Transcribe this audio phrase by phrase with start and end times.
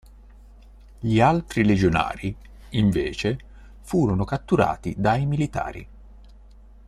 [0.99, 2.35] Gli altri Legionari,
[2.69, 3.37] invece,
[3.81, 5.87] furono catturati dai militari.